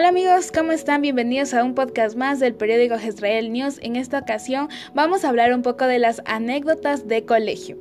[0.00, 1.02] Hola amigos, ¿cómo están?
[1.02, 3.78] Bienvenidos a un podcast más del periódico Israel News.
[3.82, 7.76] En esta ocasión vamos a hablar un poco de las anécdotas de colegio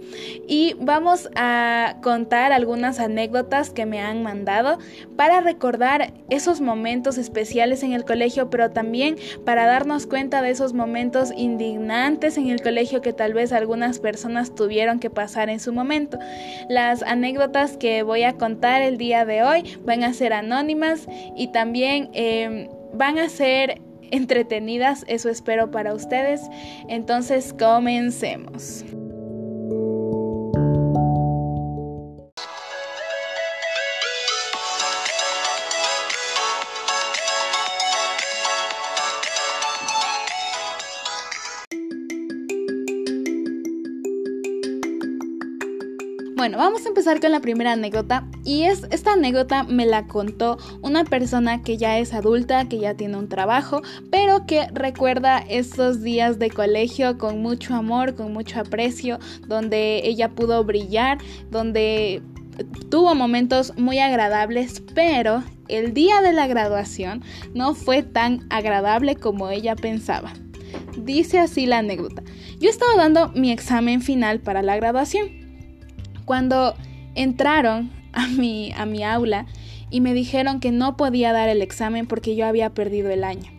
[0.45, 4.79] y vamos a contar algunas anécdotas que me han mandado
[5.15, 9.15] para recordar esos momentos especiales en el colegio, pero también
[9.45, 14.53] para darnos cuenta de esos momentos indignantes en el colegio que tal vez algunas personas
[14.53, 16.19] tuvieron que pasar en su momento.
[16.67, 21.47] Las anécdotas que voy a contar el día de hoy van a ser anónimas y
[21.53, 23.81] también Em, van a ser
[24.11, 26.41] entretenidas, eso espero para ustedes.
[26.87, 28.85] Entonces, comencemos.
[46.49, 50.57] Bueno, vamos a empezar con la primera anécdota y es esta anécdota me la contó
[50.81, 56.01] una persona que ya es adulta, que ya tiene un trabajo, pero que recuerda estos
[56.01, 61.19] días de colegio con mucho amor, con mucho aprecio, donde ella pudo brillar,
[61.51, 62.23] donde
[62.89, 67.21] tuvo momentos muy agradables, pero el día de la graduación
[67.53, 70.33] no fue tan agradable como ella pensaba.
[70.97, 72.23] Dice así la anécdota.
[72.59, 75.38] Yo estaba dando mi examen final para la graduación
[76.29, 76.75] cuando
[77.15, 79.47] entraron a mi, a mi aula
[79.89, 83.51] y me dijeron que no podía dar el examen porque yo había perdido el año.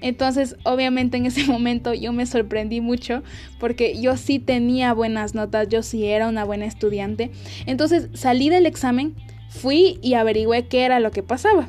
[0.00, 3.22] Entonces, obviamente en ese momento yo me sorprendí mucho
[3.60, 7.30] porque yo sí tenía buenas notas, yo sí era una buena estudiante.
[7.64, 9.14] Entonces salí del examen,
[9.48, 11.68] fui y averigüé qué era lo que pasaba.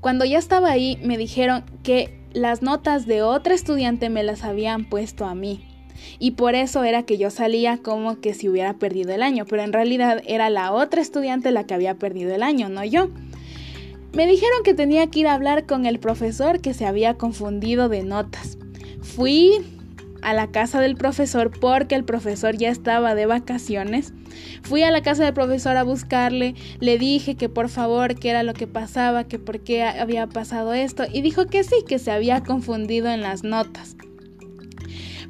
[0.00, 4.86] Cuando ya estaba ahí, me dijeron que las notas de otra estudiante me las habían
[4.86, 5.67] puesto a mí
[6.18, 9.62] y por eso era que yo salía como que si hubiera perdido el año, pero
[9.62, 13.10] en realidad era la otra estudiante la que había perdido el año, no yo.
[14.12, 17.88] Me dijeron que tenía que ir a hablar con el profesor que se había confundido
[17.88, 18.58] de notas.
[19.02, 19.52] Fui
[20.22, 24.12] a la casa del profesor porque el profesor ya estaba de vacaciones.
[24.62, 28.42] Fui a la casa del profesor a buscarle, le dije que por favor, qué era
[28.42, 32.10] lo que pasaba, que por qué había pasado esto y dijo que sí, que se
[32.10, 33.96] había confundido en las notas.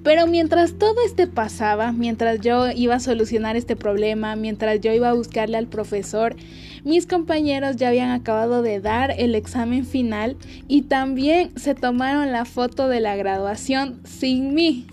[0.09, 5.11] Pero mientras todo este pasaba, mientras yo iba a solucionar este problema, mientras yo iba
[5.11, 6.35] a buscarle al profesor,
[6.83, 12.47] mis compañeros ya habían acabado de dar el examen final y también se tomaron la
[12.47, 14.87] foto de la graduación sin mí.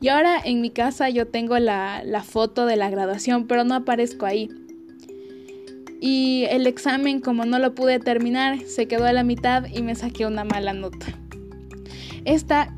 [0.00, 3.74] Y ahora en mi casa yo tengo la, la foto de la graduación, pero no
[3.74, 4.48] aparezco ahí.
[6.00, 9.94] Y el examen, como no lo pude terminar, se quedó a la mitad y me
[9.94, 11.08] saqué una mala nota.
[12.24, 12.74] Esta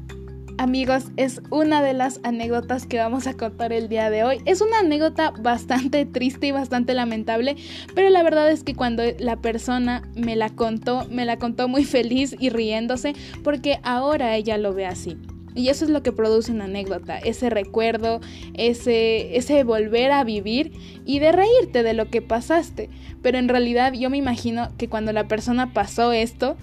[0.58, 4.40] amigos, es una de las anécdotas que vamos a contar el día de hoy.
[4.44, 7.56] Es una anécdota bastante triste y bastante lamentable,
[7.94, 11.84] pero la verdad es que cuando la persona me la contó, me la contó muy
[11.96, 15.16] feliz y riéndose porque ahora ella lo ve así.
[15.54, 18.20] Y eso es lo que produce una anécdota, ese recuerdo,
[18.52, 20.72] ese, ese volver a vivir
[21.06, 22.90] y de reírte de lo que pasaste.
[23.22, 26.58] Pero en realidad yo me imagino que cuando la persona pasó esto,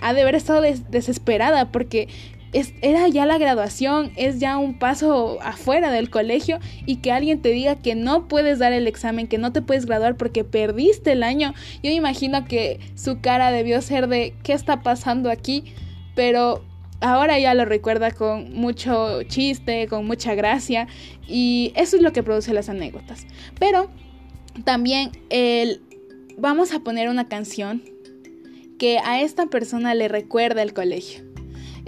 [0.00, 2.08] ha de haber estado desesperada porque
[2.52, 7.50] era ya la graduación, es ya un paso afuera del colegio y que alguien te
[7.50, 11.22] diga que no puedes dar el examen, que no te puedes graduar porque perdiste el
[11.22, 11.54] año.
[11.82, 15.64] Yo me imagino que su cara debió ser de ¿qué está pasando aquí?
[16.14, 16.64] Pero
[17.00, 20.88] ahora ya lo recuerda con mucho chiste, con mucha gracia
[21.26, 23.26] y eso es lo que produce las anécdotas.
[23.58, 23.90] Pero
[24.64, 25.82] también el,
[26.38, 27.82] vamos a poner una canción
[28.78, 31.27] que a esta persona le recuerda el colegio.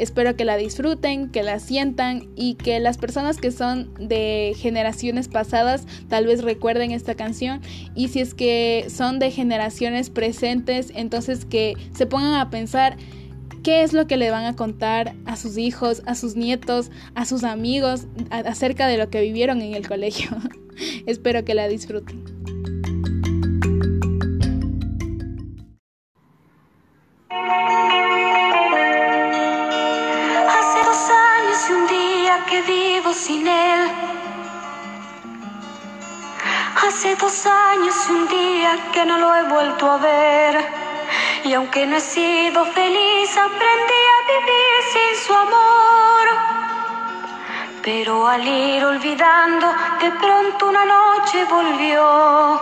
[0.00, 5.28] Espero que la disfruten, que la sientan y que las personas que son de generaciones
[5.28, 7.60] pasadas tal vez recuerden esta canción
[7.94, 12.96] y si es que son de generaciones presentes, entonces que se pongan a pensar
[13.62, 17.26] qué es lo que le van a contar a sus hijos, a sus nietos, a
[17.26, 20.30] sus amigos acerca de lo que vivieron en el colegio.
[21.06, 22.39] Espero que la disfruten.
[41.60, 46.24] Aunque no he sido feliz, aprendí a vivir sin su amor.
[47.82, 49.66] Pero al ir olvidando,
[50.00, 52.58] de pronto una noche volvió.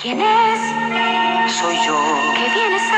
[0.00, 0.60] ¿Quién es?
[1.58, 1.98] Soy yo.
[2.36, 2.97] ¿Qué vienes a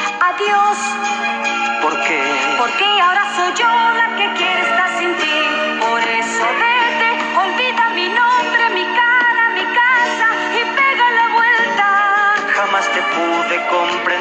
[0.33, 0.77] Adiós,
[1.81, 2.19] Porque
[2.57, 3.67] porque ahora soy yo
[3.99, 5.37] la que quiere estar sin ti.
[5.79, 7.09] Por eso vete,
[7.43, 11.87] olvida mi nombre, mi cara, mi casa y pega la vuelta.
[12.55, 14.20] jamás te pude comprender.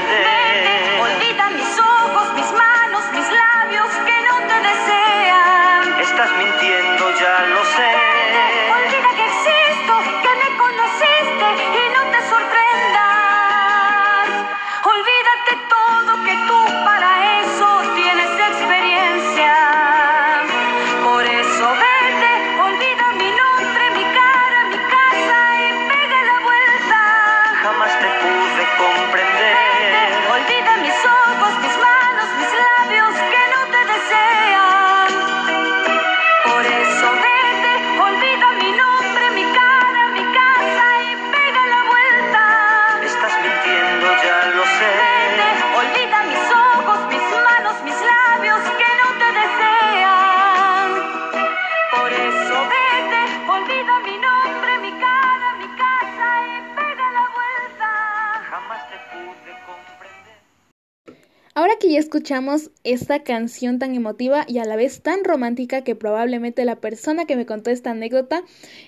[61.93, 66.77] Ya escuchamos esta canción tan emotiva y a la vez tan romántica que probablemente la
[66.77, 68.43] persona que me contó esta anécdota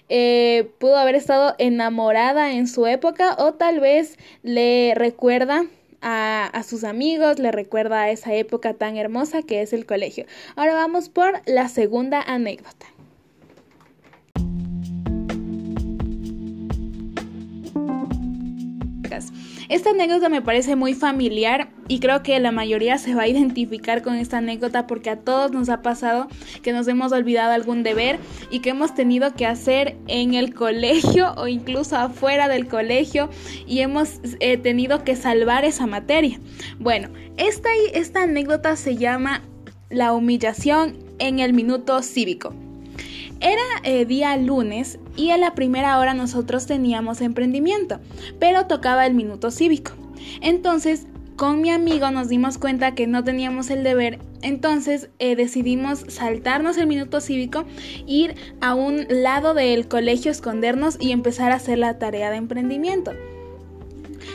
[0.08, 5.64] eh, pudo haber estado enamorada en su época o tal vez le recuerda
[6.00, 10.26] a, a sus amigos, le recuerda a esa época tan hermosa que es el colegio.
[10.56, 12.91] Ahora vamos por la segunda anécdota.
[19.68, 24.02] Esta anécdota me parece muy familiar y creo que la mayoría se va a identificar
[24.02, 26.28] con esta anécdota porque a todos nos ha pasado
[26.62, 28.18] que nos hemos olvidado algún deber
[28.50, 33.28] y que hemos tenido que hacer en el colegio o incluso afuera del colegio
[33.66, 36.40] y hemos eh, tenido que salvar esa materia.
[36.78, 39.42] Bueno, esta, esta anécdota se llama
[39.90, 42.54] La humillación en el minuto cívico.
[43.40, 48.00] Era eh, día lunes y a la primera hora nosotros teníamos emprendimiento,
[48.38, 49.92] pero tocaba el minuto cívico.
[50.40, 51.06] Entonces,
[51.36, 56.76] con mi amigo nos dimos cuenta que no teníamos el deber, entonces eh, decidimos saltarnos
[56.76, 57.64] el minuto cívico,
[58.06, 63.12] ir a un lado del colegio, escondernos y empezar a hacer la tarea de emprendimiento.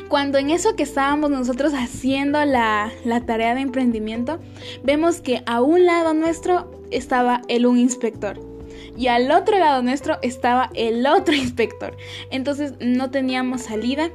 [0.10, 4.40] Cuando en eso que estábamos nosotros haciendo la, la tarea de emprendimiento,
[4.84, 8.57] vemos que a un lado nuestro estaba el un inspector
[8.98, 11.96] y al otro lado nuestro estaba el otro inspector.
[12.32, 14.10] Entonces no teníamos salida.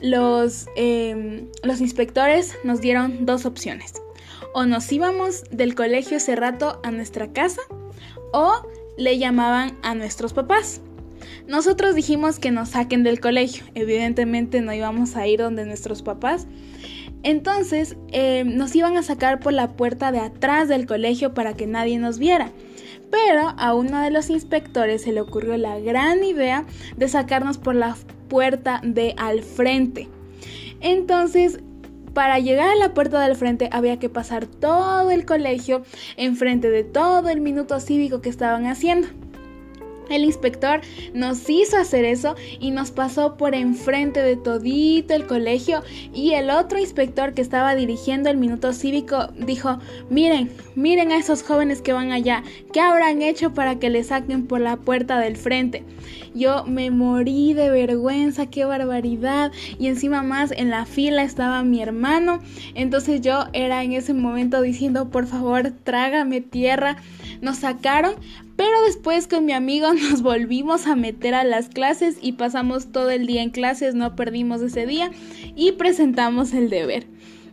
[0.00, 3.94] Los, eh, los inspectores nos dieron dos opciones.
[4.52, 7.60] O nos íbamos del colegio ese rato a nuestra casa
[8.32, 8.66] o
[8.96, 10.80] le llamaban a nuestros papás.
[11.46, 13.64] Nosotros dijimos que nos saquen del colegio.
[13.74, 16.46] Evidentemente no íbamos a ir donde nuestros papás.
[17.22, 21.66] Entonces eh, nos iban a sacar por la puerta de atrás del colegio para que
[21.66, 22.52] nadie nos viera.
[23.14, 26.64] Pero a uno de los inspectores se le ocurrió la gran idea
[26.96, 27.96] de sacarnos por la
[28.28, 30.08] puerta de al frente.
[30.80, 31.60] Entonces,
[32.12, 35.84] para llegar a la puerta del frente había que pasar todo el colegio
[36.16, 39.06] enfrente de todo el minuto cívico que estaban haciendo.
[40.10, 40.80] El inspector
[41.12, 45.82] nos hizo hacer eso y nos pasó por enfrente de todito el colegio
[46.12, 49.78] y el otro inspector que estaba dirigiendo el minuto cívico dijo,
[50.10, 52.42] miren, miren a esos jóvenes que van allá,
[52.72, 55.84] ¿qué habrán hecho para que le saquen por la puerta del frente?
[56.34, 59.52] Yo me morí de vergüenza, qué barbaridad.
[59.78, 62.40] Y encima más en la fila estaba mi hermano,
[62.74, 66.96] entonces yo era en ese momento diciendo, por favor, trágame tierra,
[67.44, 68.14] nos sacaron,
[68.56, 73.10] pero después con mi amigo nos volvimos a meter a las clases y pasamos todo
[73.10, 75.10] el día en clases, no perdimos ese día
[75.54, 77.06] y presentamos el deber.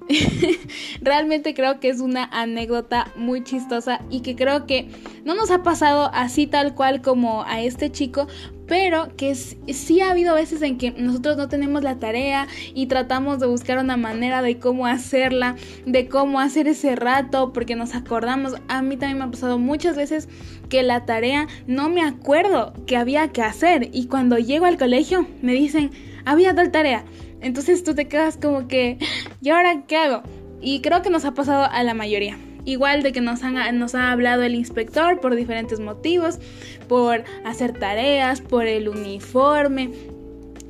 [1.01, 4.89] Realmente creo que es una anécdota muy chistosa y que creo que
[5.23, 8.27] no nos ha pasado así tal cual como a este chico,
[8.71, 13.37] pero que sí ha habido veces en que nosotros no tenemos la tarea y tratamos
[13.41, 18.53] de buscar una manera de cómo hacerla, de cómo hacer ese rato, porque nos acordamos.
[18.69, 20.29] A mí también me ha pasado muchas veces
[20.69, 25.27] que la tarea no me acuerdo que había que hacer y cuando llego al colegio
[25.41, 25.91] me dicen,
[26.23, 27.03] había tal tarea.
[27.41, 28.99] Entonces tú te quedas como que,
[29.41, 30.23] ¿y ahora qué hago?
[30.61, 32.37] Y creo que nos ha pasado a la mayoría.
[32.65, 36.39] Igual de que nos, han, nos ha hablado el inspector por diferentes motivos,
[36.87, 39.91] por hacer tareas, por el uniforme,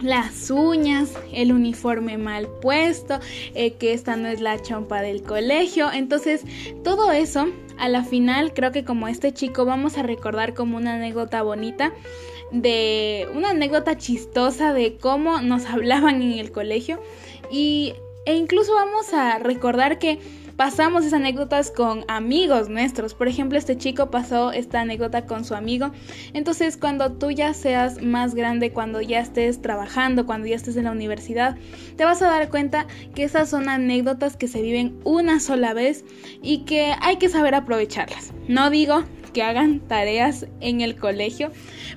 [0.01, 3.19] las uñas, el uniforme mal puesto,
[3.53, 5.91] eh, que esta no es la chompa del colegio.
[5.91, 6.43] Entonces,
[6.83, 10.95] todo eso, a la final, creo que como este chico vamos a recordar como una
[10.95, 11.93] anécdota bonita
[12.51, 17.01] de una anécdota chistosa de cómo nos hablaban en el colegio
[17.49, 17.93] y
[18.25, 20.19] e incluso vamos a recordar que
[20.55, 23.13] pasamos esas anécdotas con amigos nuestros.
[23.13, 25.91] Por ejemplo, este chico pasó esta anécdota con su amigo.
[26.33, 30.85] Entonces, cuando tú ya seas más grande, cuando ya estés trabajando, cuando ya estés en
[30.85, 31.57] la universidad,
[31.95, 36.05] te vas a dar cuenta que esas son anécdotas que se viven una sola vez
[36.41, 38.33] y que hay que saber aprovecharlas.
[38.47, 39.03] No digo
[39.33, 41.51] que hagan tareas en el colegio,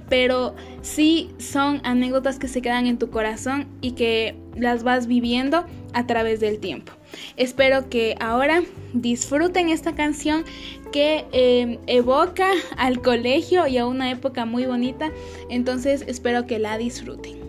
[0.08, 5.64] pero sí son anécdotas que se quedan en tu corazón y que las vas viviendo
[5.92, 6.92] a través del tiempo.
[7.37, 10.44] Espero que ahora disfruten esta canción
[10.92, 15.11] que em, evoca al colegio y a una época muy bonita.
[15.50, 17.44] Entonces espero que la disfruten.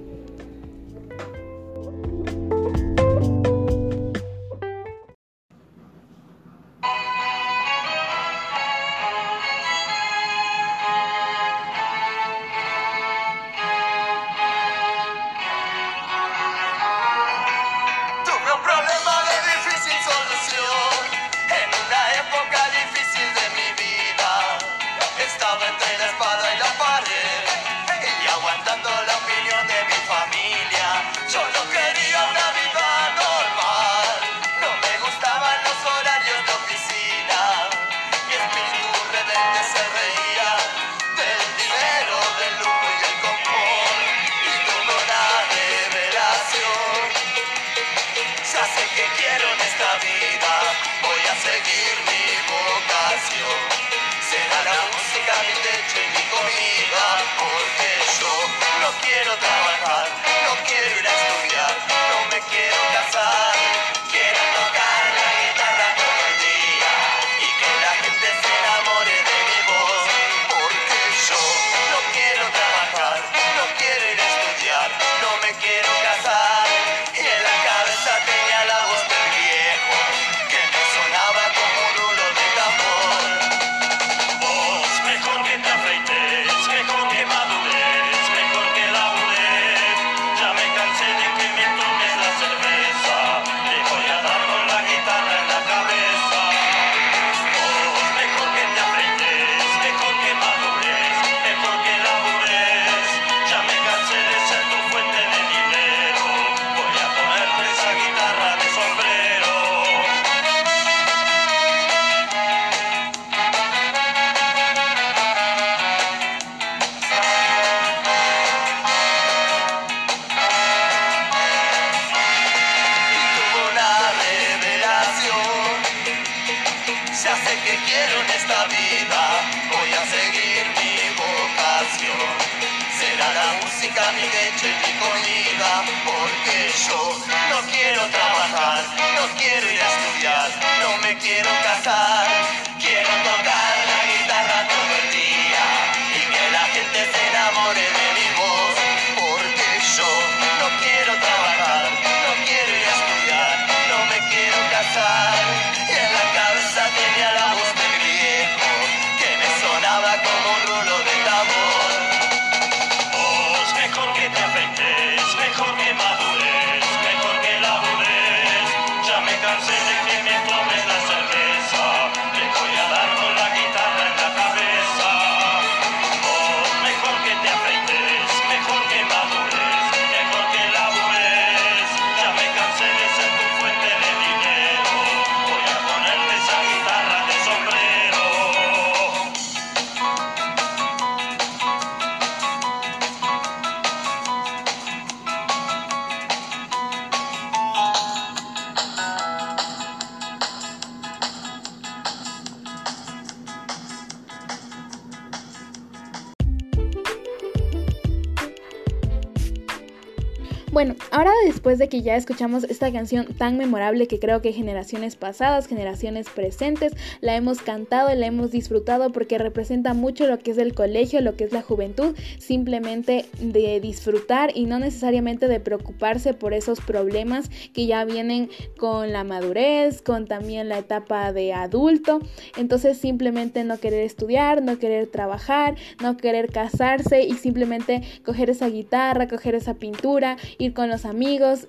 [211.46, 216.28] Después de que ya escuchamos esta canción tan memorable que creo que generaciones pasadas, generaciones
[216.30, 220.74] presentes, la hemos cantado y la hemos disfrutado porque representa mucho lo que es el
[220.74, 226.54] colegio, lo que es la juventud, simplemente de disfrutar y no necesariamente de preocuparse por
[226.54, 232.20] esos problemas que ya vienen con la madurez, con también la etapa de adulto.
[232.58, 238.68] Entonces simplemente no querer estudiar, no querer trabajar, no querer casarse y simplemente coger esa
[238.68, 241.06] guitarra, coger esa pintura ir con los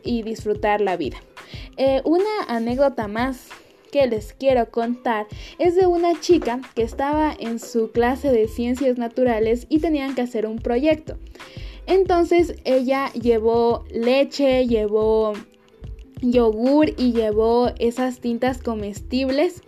[0.02, 1.16] y disfrutar la vida.
[1.76, 3.48] Eh, una anécdota más
[3.90, 5.26] que les quiero contar
[5.58, 10.22] es de una chica que estaba en su clase de ciencias naturales y tenían que
[10.22, 11.16] hacer un proyecto.
[11.86, 15.34] Entonces ella llevó leche, llevó
[16.20, 19.62] yogur y llevó esas tintas comestibles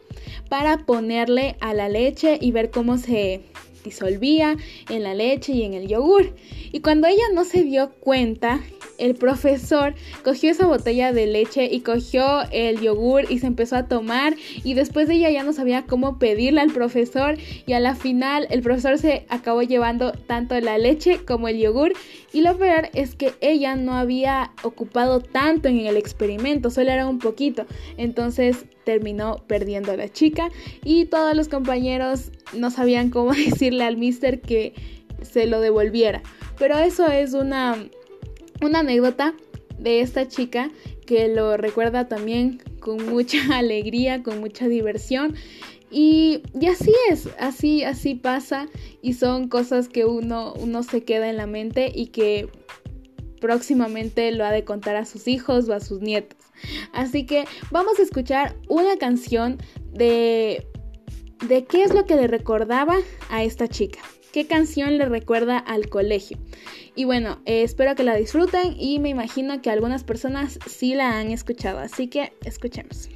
[0.49, 3.43] para ponerle a la leche y ver cómo se
[3.85, 4.56] disolvía
[4.88, 6.35] en la leche y en el yogur.
[6.73, 8.61] Y cuando ella no se dio cuenta,
[8.99, 9.94] el profesor
[10.25, 14.35] cogió esa botella de leche y cogió el yogur y se empezó a tomar.
[14.64, 17.37] Y después de ella ya no sabía cómo pedirle al profesor.
[17.66, 21.92] Y a la final el profesor se acabó llevando tanto la leche como el yogur.
[22.32, 27.06] Y lo peor es que ella no había ocupado tanto en el experimento, solo era
[27.06, 27.66] un poquito,
[27.97, 30.49] entonces terminó perdiendo a la chica
[30.83, 34.73] y todos los compañeros no sabían cómo decirle al mister que
[35.21, 36.23] se lo devolviera.
[36.59, 37.76] Pero eso es una
[38.62, 39.35] una anécdota
[39.78, 40.71] de esta chica
[41.04, 45.35] que lo recuerda también con mucha alegría, con mucha diversión.
[45.90, 48.68] Y, y, así es, así, así pasa
[49.02, 52.49] y son cosas que uno, uno se queda en la mente y que
[53.40, 56.38] próximamente lo ha de contar a sus hijos o a sus nietos.
[56.93, 59.58] Así que vamos a escuchar una canción
[59.93, 60.67] de,
[61.47, 62.97] de qué es lo que le recordaba
[63.30, 64.00] a esta chica.
[64.32, 66.39] ¿Qué canción le recuerda al colegio?
[66.95, 71.19] Y bueno, eh, espero que la disfruten y me imagino que algunas personas sí la
[71.19, 73.08] han escuchado, así que escuchemos.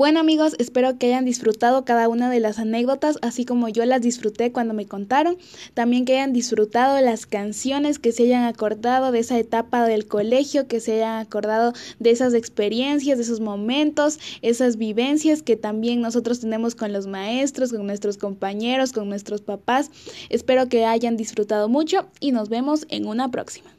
[0.00, 4.00] Bueno amigos, espero que hayan disfrutado cada una de las anécdotas, así como yo las
[4.00, 5.36] disfruté cuando me contaron.
[5.74, 10.66] También que hayan disfrutado las canciones, que se hayan acordado de esa etapa del colegio,
[10.66, 16.40] que se hayan acordado de esas experiencias, de esos momentos, esas vivencias que también nosotros
[16.40, 19.90] tenemos con los maestros, con nuestros compañeros, con nuestros papás.
[20.30, 23.70] Espero que hayan disfrutado mucho y nos vemos en una próxima.